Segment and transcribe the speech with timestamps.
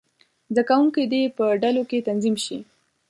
[0.51, 2.57] زده کوونکي دې په ډلو کې تنظیم شي.